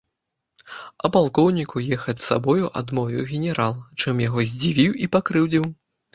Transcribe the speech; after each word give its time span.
А 1.05 1.11
палкоўніку 1.15 1.77
ехаць 1.97 2.15
з 2.21 2.25
сабою 2.31 2.71
адмовіў 2.81 3.29
генерал, 3.33 3.77
чым 4.01 4.25
яго 4.27 4.39
здзівіў 4.55 4.99
і 5.07 5.13
пакрыўдзіў. 5.19 5.71